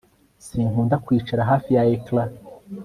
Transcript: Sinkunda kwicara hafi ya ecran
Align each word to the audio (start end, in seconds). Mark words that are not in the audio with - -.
Sinkunda 0.45 0.95
kwicara 1.05 1.49
hafi 1.51 1.69
ya 1.77 1.83
ecran 1.95 2.29